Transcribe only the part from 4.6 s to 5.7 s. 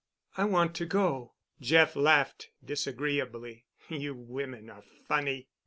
are funny.